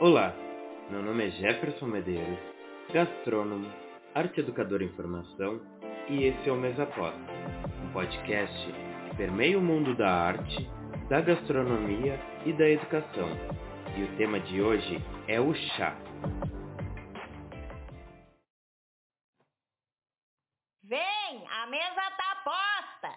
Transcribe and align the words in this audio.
Olá, 0.00 0.34
meu 0.90 1.00
nome 1.00 1.28
é 1.28 1.30
Jefferson 1.30 1.86
Medeiros, 1.86 2.40
gastrônomo, 2.92 3.72
arte 4.12 4.40
educador 4.40 4.82
em 4.82 4.88
formação 4.88 5.60
e 6.10 6.24
esse 6.24 6.48
é 6.48 6.52
o 6.52 6.56
Mesaposta, 6.56 7.16
um 7.80 7.92
podcast 7.92 8.72
que 9.08 9.16
permeia 9.16 9.56
o 9.56 9.62
mundo 9.62 9.94
da 9.94 10.10
arte, 10.10 10.68
da 11.08 11.20
gastronomia 11.20 12.18
e 12.44 12.52
da 12.52 12.68
educação. 12.68 13.28
E 13.96 14.02
o 14.02 14.16
tema 14.16 14.40
de 14.40 14.60
hoje 14.60 15.00
é 15.28 15.40
o 15.40 15.54
chá. 15.54 15.96
Vem, 20.82 21.46
a 21.48 21.66
mesa 21.68 22.10
tá 22.16 22.42
posta! 22.42 23.16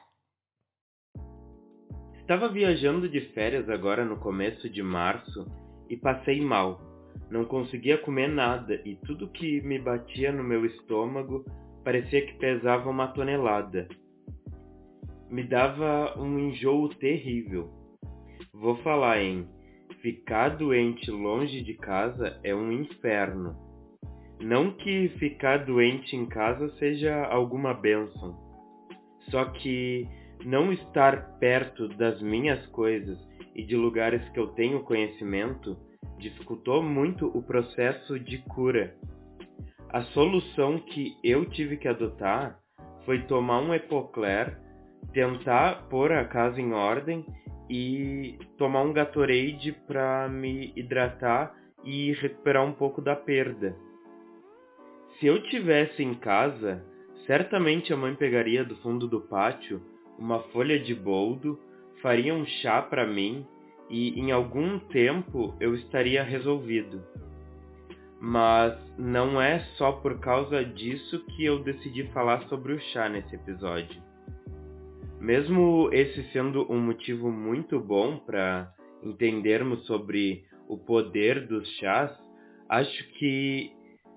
Estava 2.21 2.47
viajando 2.49 3.09
de 3.09 3.21
férias 3.33 3.67
agora 3.67 4.05
no 4.05 4.19
começo 4.19 4.69
de 4.69 4.83
março 4.83 5.66
e 5.89 5.97
passei 5.97 6.41
mal. 6.41 6.81
Não 7.29 7.45
conseguia 7.45 7.97
comer 7.97 8.29
nada 8.29 8.81
e 8.85 8.95
tudo 8.95 9.29
que 9.29 9.61
me 9.61 9.79
batia 9.79 10.31
no 10.31 10.43
meu 10.43 10.65
estômago 10.65 11.43
parecia 11.83 12.25
que 12.25 12.33
pesava 12.33 12.89
uma 12.89 13.07
tonelada. 13.07 13.87
Me 15.29 15.43
dava 15.43 16.17
um 16.17 16.39
enjoo 16.39 16.89
terrível. 16.95 17.69
Vou 18.53 18.77
falar 18.77 19.21
em 19.21 19.47
ficar 20.01 20.49
doente 20.49 21.11
longe 21.11 21.61
de 21.61 21.73
casa 21.73 22.39
é 22.43 22.55
um 22.55 22.71
inferno. 22.71 23.55
Não 24.39 24.71
que 24.71 25.09
ficar 25.19 25.65
doente 25.65 26.15
em 26.15 26.25
casa 26.25 26.69
seja 26.77 27.25
alguma 27.25 27.73
bênção. 27.73 28.37
Só 29.29 29.45
que 29.45 30.07
não 30.45 30.71
estar 30.71 31.37
perto 31.39 31.87
das 31.89 32.21
minhas 32.21 32.65
coisas 32.67 33.17
e 33.57 33.63
de 33.63 33.75
lugares 33.75 34.21
que 34.29 34.39
eu 34.39 34.47
tenho 34.49 34.83
conhecimento 34.83 35.75
dificultou 36.19 36.81
muito 36.81 37.27
o 37.35 37.41
processo 37.41 38.19
de 38.19 38.37
cura. 38.43 38.95
A 39.89 40.03
solução 40.03 40.77
que 40.79 41.15
eu 41.23 41.49
tive 41.49 41.77
que 41.77 41.87
adotar 41.87 42.59
foi 43.03 43.23
tomar 43.23 43.59
um 43.61 43.73
Epocler, 43.73 44.59
tentar 45.11 45.87
pôr 45.89 46.11
a 46.11 46.25
casa 46.25 46.61
em 46.61 46.73
ordem 46.73 47.25
e 47.69 48.37
tomar 48.57 48.83
um 48.83 48.93
Gatorade 48.93 49.71
para 49.87 50.29
me 50.29 50.71
hidratar 50.75 51.55
e 51.83 52.11
recuperar 52.13 52.63
um 52.65 52.73
pouco 52.73 53.01
da 53.01 53.15
perda. 53.15 53.75
Se 55.19 55.25
eu 55.25 55.41
tivesse 55.43 56.03
em 56.03 56.13
casa, 56.13 56.83
certamente 57.25 57.91
a 57.91 57.97
mãe 57.97 58.13
pegaria 58.13 58.63
do 58.63 58.75
fundo 58.77 59.07
do 59.07 59.21
pátio 59.21 59.81
uma 60.17 60.39
folha 60.51 60.79
de 60.79 60.93
boldo, 60.93 61.59
faria 62.01 62.33
um 62.33 62.45
chá 62.45 62.81
para 62.81 63.05
mim 63.05 63.45
e 63.89 64.19
em 64.19 64.31
algum 64.31 64.79
tempo 64.79 65.55
eu 65.59 65.75
estaria 65.75 66.23
resolvido. 66.23 67.03
Mas 68.19 68.75
não 68.97 69.39
é 69.39 69.59
só 69.77 69.91
por 69.91 70.19
causa 70.19 70.65
disso 70.65 71.23
que 71.27 71.45
eu 71.45 71.59
decidi 71.63 72.03
falar 72.11 72.43
sobre 72.47 72.73
o 72.73 72.79
chá 72.79 73.07
nesse 73.07 73.35
episódio. 73.35 74.01
Mesmo 75.19 75.89
esse 75.91 76.23
sendo 76.31 76.71
um 76.71 76.79
motivo 76.79 77.31
muito 77.31 77.79
bom 77.79 78.17
para 78.17 78.71
entendermos 79.03 79.85
sobre 79.85 80.45
o 80.67 80.77
poder 80.77 81.47
dos 81.47 81.67
chás, 81.77 82.11
acho 82.69 83.07
que 83.13 83.71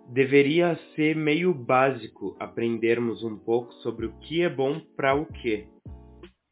deveria 0.09 0.79
ser 0.95 1.15
meio 1.15 1.55
básico 1.55 2.37
aprendermos 2.41 3.23
um 3.23 3.37
pouco 3.37 3.73
sobre 3.75 4.07
o 4.07 4.13
que 4.21 4.43
é 4.43 4.49
bom 4.49 4.81
para 4.97 5.15
o 5.15 5.25
que. 5.27 5.67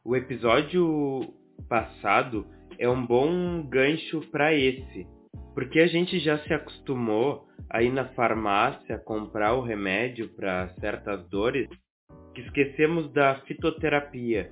O 0.09 0.17
episódio 0.17 1.35
passado 1.69 2.47
é 2.79 2.89
um 2.89 3.05
bom 3.05 3.63
gancho 3.69 4.23
para 4.31 4.55
esse, 4.55 5.07
porque 5.53 5.81
a 5.81 5.87
gente 5.87 6.19
já 6.19 6.39
se 6.39 6.55
acostumou 6.55 7.47
a 7.69 7.83
ir 7.83 7.93
na 7.93 8.07
farmácia 8.15 8.97
comprar 8.97 9.53
o 9.53 9.61
remédio 9.61 10.31
para 10.31 10.71
certas 10.81 11.29
dores 11.29 11.69
que 12.35 12.41
esquecemos 12.41 13.13
da 13.13 13.35
fitoterapia. 13.43 14.51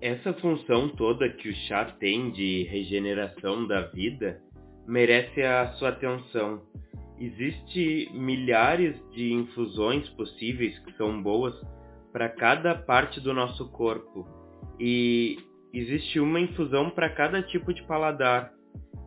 Essa 0.00 0.32
função 0.32 0.88
toda 0.88 1.28
que 1.28 1.50
o 1.50 1.54
chá 1.68 1.84
tem 1.84 2.30
de 2.30 2.62
regeneração 2.62 3.66
da 3.68 3.82
vida 3.88 4.40
merece 4.88 5.42
a 5.42 5.70
sua 5.74 5.90
atenção. 5.90 6.62
Existe 7.20 8.08
milhares 8.14 8.96
de 9.10 9.34
infusões 9.34 10.08
possíveis 10.16 10.78
que 10.78 10.96
são 10.96 11.22
boas 11.22 11.54
para 12.14 12.28
cada 12.28 12.76
parte 12.76 13.20
do 13.20 13.34
nosso 13.34 13.68
corpo 13.72 14.24
e 14.78 15.36
existe 15.72 16.20
uma 16.20 16.38
infusão 16.38 16.88
para 16.88 17.10
cada 17.10 17.42
tipo 17.42 17.74
de 17.74 17.82
paladar. 17.88 18.52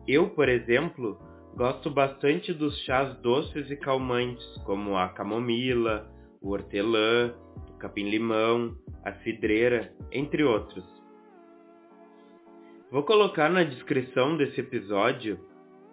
Eu, 0.06 0.28
por 0.28 0.46
exemplo, 0.46 1.18
gosto 1.56 1.88
bastante 1.88 2.52
dos 2.52 2.78
chás 2.84 3.16
doces 3.22 3.70
e 3.70 3.76
calmantes, 3.76 4.46
como 4.66 4.94
a 4.94 5.08
camomila, 5.08 6.06
o 6.42 6.50
hortelã, 6.50 7.34
o 7.70 7.78
capim-limão, 7.78 8.76
a 9.02 9.14
cidreira, 9.22 9.90
entre 10.12 10.44
outros. 10.44 10.84
Vou 12.90 13.04
colocar 13.04 13.48
na 13.48 13.64
descrição 13.64 14.36
desse 14.36 14.60
episódio 14.60 15.40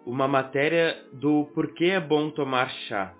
uma 0.04 0.28
matéria 0.28 0.94
do 1.14 1.46
porquê 1.54 1.86
é 1.86 2.00
bom 2.00 2.30
tomar 2.30 2.68
chá. 2.86 3.14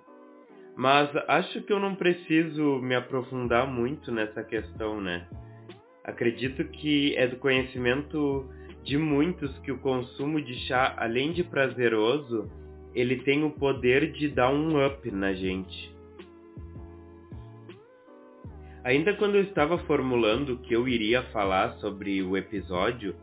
Mas 0.77 1.11
acho 1.27 1.63
que 1.63 1.73
eu 1.73 1.81
não 1.81 1.95
preciso 1.95 2.79
me 2.83 2.95
aprofundar 2.95 3.67
muito 3.67 4.13
nessa 4.13 4.45
questão, 4.45 5.01
né? 5.01 5.27
Acredito 6.05 6.63
que 6.65 7.17
é 7.17 7.27
do 7.27 7.37
conhecimento 7.37 8.47
de 8.85 8.99
muitos 8.99 9.59
que 9.61 9.73
o 9.73 9.79
consumo 9.79 10.41
de 10.41 10.55
chá, 10.67 10.95
além 10.99 11.33
de 11.33 11.43
prazeroso, 11.43 12.51
ele 12.95 13.17
tem 13.23 13.43
o 13.43 13.51
poder 13.51 14.13
de 14.13 14.29
dar 14.29 14.51
um 14.51 14.87
up 14.87 15.11
na 15.11 15.33
gente. 15.33 15.97
Ainda 18.85 19.15
quando 19.15 19.35
eu 19.35 19.43
estava 19.43 19.79
formulando 19.79 20.51
o 20.51 20.59
que 20.59 20.75
eu 20.75 20.87
iria 20.87 21.23
falar 21.33 21.73
sobre 21.79 22.23
o 22.23 22.37
episódio, 22.37 23.17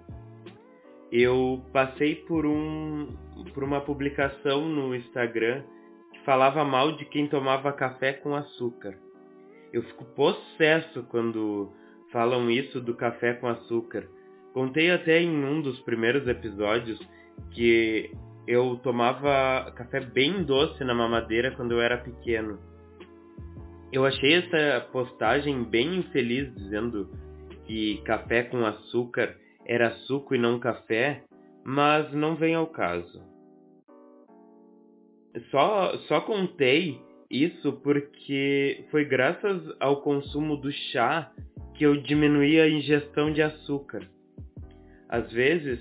eu 1.12 1.64
passei 1.72 2.16
por 2.16 2.46
um 2.46 3.16
por 3.54 3.64
uma 3.64 3.80
publicação 3.80 4.68
no 4.68 4.96
Instagram 4.96 5.64
falava 6.26 6.64
mal 6.64 6.96
de 6.98 7.06
quem 7.06 7.28
tomava 7.28 7.72
café 7.74 8.14
com 8.14 8.36
açúcar. 8.36 8.96
Eu 9.72 9.84
fico 9.84 10.06
possesso 10.16 11.04
quando 11.04 11.72
falam 12.12 12.50
isso 12.50 12.80
do 12.80 12.94
café 12.94 13.34
com 13.34 13.48
açúcar. 13.48 14.08
Contei 14.54 14.92
até 14.92 15.22
em 15.22 15.44
um 15.44 15.62
dos 15.62 15.80
primeiros 15.82 16.28
episódios 16.28 17.00
que 17.52 18.12
eu 18.48 18.80
tomava 18.84 19.72
café 19.72 20.00
bem 20.00 20.44
doce 20.44 20.84
na 20.84 20.94
mamadeira 20.94 21.52
quando 21.52 21.72
eu 21.72 21.82
era 21.82 21.98
pequeno. 21.98 22.60
Eu 23.92 24.06
achei 24.06 24.36
essa 24.36 24.82
postagem 24.92 25.64
bem 25.64 25.98
infeliz 25.98 26.54
dizendo 26.56 27.10
que 27.66 28.02
café 28.06 28.44
com 28.44 28.66
açúcar 28.66 29.36
era 29.66 29.92
suco 30.08 30.36
e 30.36 30.38
não 30.38 30.60
café, 30.60 31.24
mas 31.64 32.12
não 32.14 32.36
vem 32.36 32.56
ao 32.56 32.68
caso. 32.68 33.33
Só, 35.50 35.98
só 36.08 36.22
contei 36.22 37.02
isso 37.30 37.74
porque 37.84 38.86
foi 38.92 39.06
graças 39.06 39.62
ao 39.80 40.02
consumo 40.02 40.56
do 40.58 40.72
chá 40.72 41.32
que 41.74 41.84
eu 41.84 42.00
diminuí 42.02 42.60
a 42.60 42.70
ingestão 42.70 43.34
de 43.34 43.42
açúcar. 43.42 44.08
Às 45.10 45.32
vezes 45.32 45.80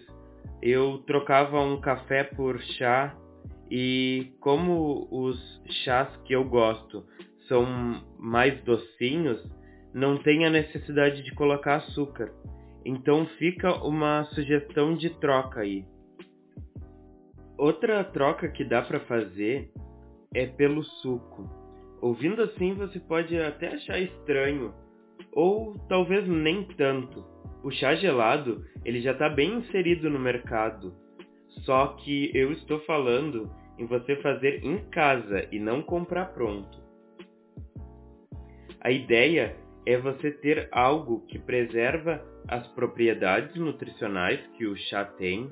eu 0.63 0.99
trocava 1.07 1.61
um 1.61 1.81
café 1.81 2.25
por 2.25 2.61
chá 2.79 3.15
e 3.71 4.33
como 4.41 5.09
os 5.11 5.39
chás 5.85 6.09
que 6.25 6.35
eu 6.35 6.45
gosto 6.45 7.05
são 7.49 7.67
mais 8.19 8.63
docinhos, 8.65 9.43
não 9.93 10.17
tem 10.17 10.47
a 10.47 10.51
necessidade 10.51 11.23
de 11.23 11.35
colocar 11.35 11.77
açúcar. 11.77 12.33
Então 12.85 13.27
fica 13.39 13.73
uma 13.85 14.25
sugestão 14.35 14.95
de 14.97 15.11
troca 15.21 15.61
aí. 15.61 15.85
Outra 17.63 18.03
troca 18.03 18.49
que 18.49 18.65
dá 18.65 18.83
para 18.83 18.99
fazer 18.99 19.71
é 20.35 20.47
pelo 20.47 20.83
suco. 20.83 21.49
Ouvindo 22.01 22.43
assim 22.43 22.75
você 22.75 22.99
pode 22.99 23.39
até 23.39 23.69
achar 23.69 24.01
estranho, 24.01 24.75
ou 25.33 25.79
talvez 25.89 26.27
nem 26.27 26.65
tanto. 26.77 27.25
O 27.63 27.71
chá 27.71 27.95
gelado, 27.95 28.67
ele 28.85 29.01
já 29.01 29.13
está 29.13 29.29
bem 29.29 29.59
inserido 29.59 30.11
no 30.11 30.19
mercado. 30.19 30.93
Só 31.65 31.87
que 31.99 32.37
eu 32.37 32.51
estou 32.51 32.81
falando 32.81 33.49
em 33.79 33.87
você 33.87 34.17
fazer 34.17 34.65
em 34.65 34.79
casa 34.91 35.47
e 35.53 35.61
não 35.61 35.83
comprar 35.83 36.35
pronto. 36.35 36.83
A 38.81 38.91
ideia 38.91 39.55
é 39.87 39.97
você 39.99 40.33
ter 40.33 40.69
algo 40.73 41.25
que 41.29 41.39
preserva 41.39 42.21
as 42.49 42.67
propriedades 42.75 43.55
nutricionais 43.55 44.41
que 44.57 44.67
o 44.67 44.77
chá 44.77 45.05
tem 45.05 45.49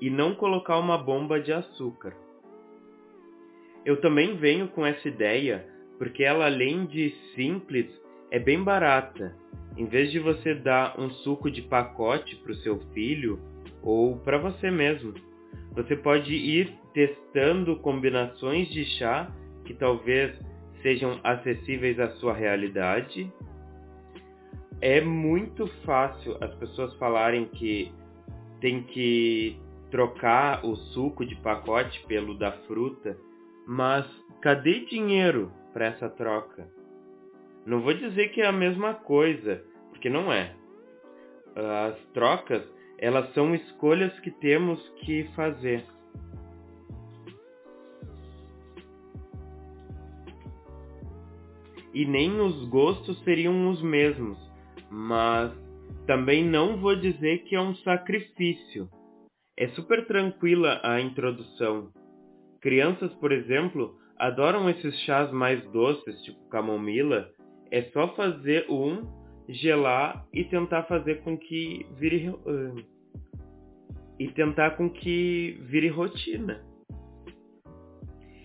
e 0.00 0.10
não 0.10 0.34
colocar 0.34 0.78
uma 0.78 0.98
bomba 0.98 1.40
de 1.40 1.52
açúcar. 1.52 2.14
Eu 3.84 4.00
também 4.00 4.36
venho 4.36 4.68
com 4.68 4.84
essa 4.84 5.08
ideia 5.08 5.66
porque 5.98 6.22
ela 6.22 6.46
além 6.46 6.86
de 6.86 7.10
simples 7.34 7.86
é 8.30 8.38
bem 8.38 8.62
barata. 8.62 9.34
Em 9.76 9.86
vez 9.86 10.10
de 10.10 10.18
você 10.18 10.54
dar 10.54 10.98
um 10.98 11.10
suco 11.10 11.50
de 11.50 11.62
pacote 11.62 12.36
para 12.36 12.52
o 12.52 12.56
seu 12.56 12.78
filho 12.92 13.38
ou 13.82 14.16
para 14.18 14.38
você 14.38 14.70
mesmo, 14.70 15.14
Você 15.72 15.94
pode 15.94 16.34
ir 16.34 16.76
testando 16.92 17.76
combinações 17.76 18.68
de 18.70 18.84
chá 18.98 19.30
que 19.64 19.74
talvez 19.74 20.36
sejam 20.82 21.20
acessíveis 21.22 22.00
à 22.00 22.10
sua 22.16 22.32
realidade. 22.32 23.32
É 24.80 25.00
muito 25.00 25.66
fácil 25.84 26.36
as 26.40 26.52
pessoas 26.56 26.92
falarem 26.96 27.44
que 27.46 27.92
tem 28.60 28.82
que 28.82 29.56
trocar 29.90 30.64
o 30.64 30.76
suco 30.76 31.24
de 31.24 31.34
pacote 31.36 32.04
pelo 32.06 32.36
da 32.38 32.52
fruta, 32.66 33.16
mas 33.66 34.06
cadê 34.40 34.84
dinheiro 34.86 35.52
para 35.72 35.86
essa 35.86 36.08
troca? 36.08 36.68
Não 37.66 37.80
vou 37.80 37.94
dizer 37.94 38.28
que 38.28 38.40
é 38.40 38.46
a 38.46 38.52
mesma 38.52 38.94
coisa, 38.94 39.62
porque 39.90 40.08
não 40.08 40.32
é. 40.32 40.54
As 41.54 41.98
trocas, 42.12 42.62
elas 42.98 43.32
são 43.34 43.54
escolhas 43.54 44.18
que 44.20 44.30
temos 44.30 44.80
que 45.00 45.24
fazer. 45.34 45.84
E 51.92 52.04
nem 52.04 52.40
os 52.40 52.68
gostos 52.68 53.18
seriam 53.24 53.70
os 53.70 53.82
mesmos, 53.82 54.38
mas 54.90 55.52
também 56.06 56.44
não 56.44 56.76
vou 56.78 56.94
dizer 56.94 57.38
que 57.44 57.54
é 57.54 57.60
um 57.60 57.74
sacrifício. 57.76 58.88
É 59.60 59.66
super 59.70 60.06
tranquila 60.06 60.80
a 60.84 61.00
introdução. 61.00 61.90
Crianças, 62.60 63.12
por 63.14 63.32
exemplo, 63.32 63.98
adoram 64.16 64.70
esses 64.70 64.94
chás 65.00 65.32
mais 65.32 65.60
doces, 65.72 66.22
tipo 66.22 66.48
camomila. 66.48 67.28
É 67.68 67.82
só 67.90 68.14
fazer 68.14 68.70
um, 68.70 69.02
gelar 69.48 70.24
e 70.32 70.44
tentar 70.44 70.84
fazer 70.84 71.22
com 71.22 71.36
que 71.36 71.84
vire 71.96 72.28
uh, 72.28 72.84
e 74.16 74.28
tentar 74.28 74.76
com 74.76 74.88
que 74.88 75.58
vire 75.62 75.88
rotina. 75.88 76.64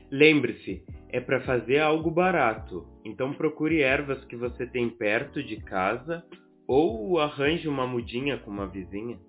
Lembre-se, 0.10 0.84
é 1.10 1.20
para 1.20 1.42
fazer 1.42 1.78
algo 1.78 2.10
barato. 2.10 2.88
Então 3.06 3.34
procure 3.34 3.82
ervas 3.82 4.26
que 4.26 4.36
você 4.36 4.66
tem 4.66 4.90
perto 4.90 5.44
de 5.44 5.58
casa 5.58 6.26
ou 6.68 7.20
arranje 7.20 7.68
uma 7.68 7.86
mudinha 7.86 8.40
com 8.40 8.50
uma 8.50 8.66
vizinha. 8.66 9.20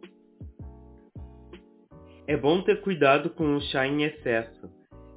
É 2.27 2.37
bom 2.37 2.63
ter 2.63 2.81
cuidado 2.81 3.31
com 3.31 3.57
o 3.57 3.61
chá 3.61 3.87
em 3.87 4.03
excesso. 4.03 4.71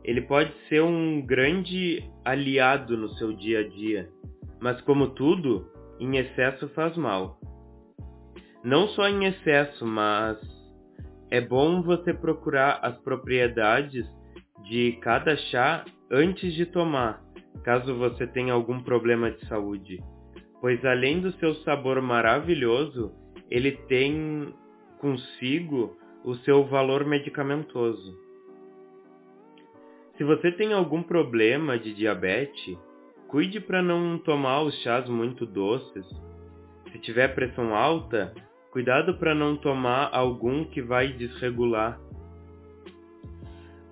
Ele 0.04 0.22
pode 0.22 0.54
ser 0.68 0.82
um 0.82 1.26
grande 1.26 2.04
aliado 2.24 2.98
no 2.98 3.10
seu 3.16 3.34
dia 3.34 3.62
a 3.62 3.68
dia, 3.68 4.10
mas 4.62 4.80
como 4.82 5.10
tudo, 5.10 5.70
em 6.00 6.18
excesso 6.18 6.68
faz 6.70 6.96
mal. 6.98 7.40
Não 8.64 8.88
só 8.90 9.08
em 9.08 9.26
excesso, 9.26 9.86
mas 9.86 10.38
é 11.32 11.42
bom 11.42 11.82
você 11.82 12.14
procurar 12.14 12.80
as 12.82 12.98
propriedades 13.00 14.06
de 14.64 14.94
cada 15.02 15.36
chá 15.36 15.86
antes 16.12 16.54
de 16.54 16.66
tomar, 16.66 17.22
caso 17.64 17.96
você 17.96 18.26
tenha 18.28 18.54
algum 18.54 18.82
problema 18.82 19.32
de 19.32 19.46
saúde 19.48 20.00
pois 20.62 20.84
além 20.86 21.20
do 21.20 21.32
seu 21.34 21.56
sabor 21.56 22.02
maravilhoso, 22.02 23.12
ele 23.50 23.72
tem 23.88 24.54
consigo 25.00 25.96
o 26.28 26.36
seu 26.40 26.66
valor 26.66 27.06
medicamentoso. 27.06 28.14
Se 30.18 30.26
você 30.26 30.52
tem 30.52 30.74
algum 30.74 31.02
problema 31.02 31.80
de 31.80 31.94
diabetes, 31.94 32.78
cuide 33.30 33.62
para 33.62 33.82
não 33.82 34.18
tomar 34.18 34.62
os 34.64 34.76
chás 34.82 35.08
muito 35.08 35.46
doces. 35.46 36.06
Se 36.92 37.00
tiver 37.00 37.34
pressão 37.34 37.74
alta, 37.74 38.34
cuidado 38.72 39.18
para 39.18 39.34
não 39.34 39.56
tomar 39.56 40.10
algum 40.12 40.66
que 40.66 40.82
vai 40.82 41.14
desregular. 41.14 41.98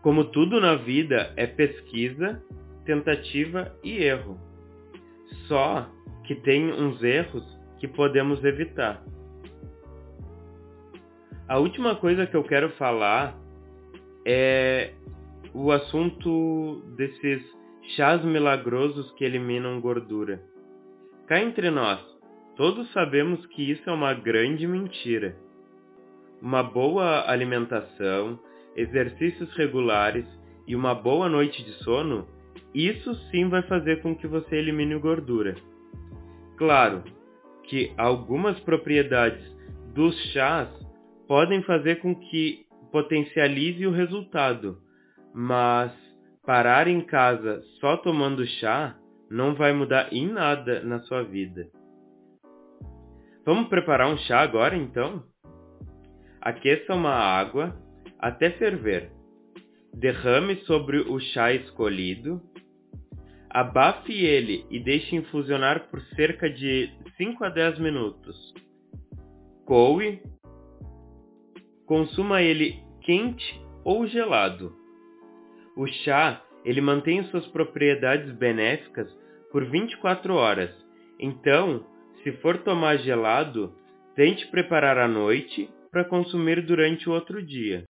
Como 0.01 0.25
tudo 0.25 0.59
na 0.59 0.75
vida 0.75 1.31
é 1.37 1.47
pesquisa, 1.47 2.43
tentativa 2.83 3.73
e 3.81 4.03
erro. 4.03 4.37
Só 5.47 5.89
que 6.25 6.35
tem 6.35 6.69
uns 6.69 7.01
erros 7.01 7.45
que 7.79 7.87
podemos 7.87 8.43
evitar. 8.43 9.01
A 11.47 11.59
última 11.59 11.95
coisa 11.95 12.25
que 12.25 12.35
eu 12.35 12.43
quero 12.43 12.69
falar 12.71 13.37
é 14.25 14.93
o 15.53 15.71
assunto 15.71 16.81
desses 16.97 17.43
chás 17.95 18.25
milagrosos 18.25 19.11
que 19.11 19.23
eliminam 19.23 19.79
gordura. 19.79 20.41
Cá 21.27 21.39
entre 21.39 21.69
nós, 21.69 21.99
todos 22.55 22.91
sabemos 22.91 23.45
que 23.47 23.71
isso 23.71 23.87
é 23.87 23.93
uma 23.93 24.11
grande 24.15 24.65
mentira. 24.65 25.37
Uma 26.41 26.63
boa 26.63 27.29
alimentação, 27.29 28.39
exercícios 28.75 29.55
regulares 29.55 30.25
e 30.67 30.75
uma 30.75 30.95
boa 30.95 31.29
noite 31.29 31.63
de 31.63 31.73
sono, 31.83 32.27
isso 32.73 33.13
sim 33.29 33.49
vai 33.49 33.61
fazer 33.63 34.01
com 34.01 34.15
que 34.15 34.25
você 34.25 34.55
elimine 34.55 34.97
gordura. 34.97 35.55
Claro 36.57 37.03
que 37.65 37.93
algumas 37.97 38.59
propriedades 38.61 39.45
dos 39.93 40.15
chás 40.33 40.84
podem 41.27 41.61
fazer 41.63 42.01
com 42.01 42.15
que 42.15 42.65
potencialize 42.91 43.85
o 43.85 43.91
resultado, 43.91 44.77
mas 45.33 45.91
parar 46.45 46.87
em 46.87 47.01
casa 47.01 47.61
só 47.79 47.97
tomando 47.97 48.45
chá 48.45 48.95
não 49.29 49.55
vai 49.55 49.73
mudar 49.73 50.13
em 50.13 50.27
nada 50.27 50.81
na 50.81 50.99
sua 51.01 51.23
vida. 51.23 51.67
Vamos 53.45 53.67
preparar 53.67 54.07
um 54.07 54.17
chá 54.17 54.39
agora 54.39 54.75
então? 54.75 55.23
Aqueça 56.41 56.93
uma 56.93 57.13
água 57.13 57.75
até 58.19 58.51
ferver. 58.51 59.11
Derrame 59.93 60.57
sobre 60.65 60.99
o 60.99 61.19
chá 61.19 61.53
escolhido 61.53 62.41
Abafe 63.55 64.11
ele 64.11 64.65
e 64.69 64.81
deixe 64.81 65.15
infusionar 65.15 65.87
por 65.89 66.01
cerca 66.17 66.49
de 66.49 66.89
5 67.15 67.41
a 67.41 67.47
10 67.47 67.79
minutos. 67.79 68.35
Coe. 69.63 70.21
Consuma 71.85 72.41
ele 72.41 72.83
quente 73.01 73.61
ou 73.83 74.07
gelado. 74.07 74.75
O 75.77 75.85
chá, 75.87 76.43
ele 76.63 76.81
mantém 76.81 77.23
suas 77.25 77.45
propriedades 77.47 78.31
benéficas 78.33 79.11
por 79.51 79.63
24 79.69 80.33
horas. 80.33 80.73
Então, 81.19 81.85
se 82.23 82.31
for 82.37 82.57
tomar 82.63 82.97
gelado, 82.97 83.77
tente 84.15 84.47
preparar 84.47 84.97
à 84.97 85.07
noite 85.07 85.69
para 85.91 86.03
consumir 86.03 86.65
durante 86.65 87.07
o 87.07 87.13
outro 87.13 87.41
dia. 87.41 87.85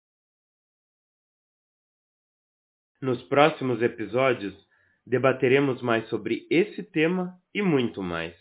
Nos 3.01 3.21
próximos 3.23 3.81
episódios, 3.81 4.53
debateremos 5.05 5.81
mais 5.81 6.07
sobre 6.09 6.45
esse 6.49 6.83
tema 6.83 7.39
e 7.53 7.61
muito 7.61 8.01
mais. 8.01 8.35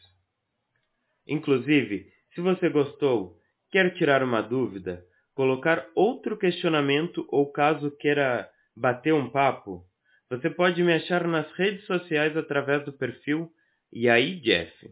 Inclusive, 1.26 2.10
se 2.34 2.40
você 2.40 2.68
gostou, 2.68 3.38
quer 3.70 3.94
tirar 3.94 4.22
uma 4.22 4.40
dúvida, 4.40 5.04
colocar 5.34 5.86
outro 5.94 6.36
questionamento 6.36 7.24
ou 7.28 7.50
caso 7.50 7.90
queira 7.96 8.46
bater 8.76 9.14
um 9.14 9.30
papo, 9.30 9.82
você 10.30 10.50
pode 10.50 10.82
me 10.82 10.92
achar 10.92 11.26
nas 11.26 11.50
redes 11.52 11.86
sociais 11.86 12.36
através 12.36 12.84
do 12.84 12.92
perfil 12.92 13.50
E 13.92 14.08
aí 14.08 14.40
Jeff. 14.40 14.90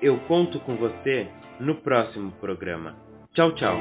Eu 0.00 0.20
conto 0.26 0.60
com 0.60 0.76
você 0.76 1.26
no 1.58 1.74
próximo 1.76 2.30
programa. 2.32 2.94
Tchau, 3.32 3.54
tchau. 3.54 3.78